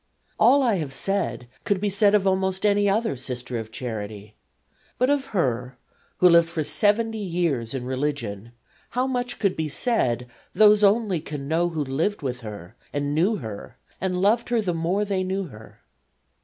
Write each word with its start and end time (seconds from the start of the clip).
All 0.39 0.63
I 0.63 0.77
have 0.77 0.95
said 0.95 1.47
could 1.63 1.79
be 1.79 1.91
said 1.91 2.15
of 2.15 2.25
almost 2.25 2.65
any 2.65 2.89
other 2.89 3.15
Sister 3.15 3.59
of 3.59 3.71
Charity, 3.71 4.33
but 4.97 5.11
of 5.11 5.27
her, 5.27 5.77
who 6.17 6.27
lived 6.27 6.49
for 6.49 6.63
70 6.63 7.15
years 7.19 7.75
in 7.75 7.85
religion, 7.85 8.51
how 8.97 9.05
much 9.05 9.37
could 9.37 9.55
be 9.55 9.69
said 9.69 10.25
those 10.55 10.83
only 10.83 11.21
can 11.21 11.47
know 11.47 11.69
who 11.69 11.83
lived 11.83 12.23
with 12.23 12.39
her 12.39 12.75
and 12.91 13.13
knew 13.13 13.35
her 13.35 13.77
and 14.01 14.19
loved 14.19 14.49
her 14.49 14.59
the 14.59 14.73
more 14.73 15.05
they 15.05 15.23
knew 15.23 15.49
her. 15.49 15.81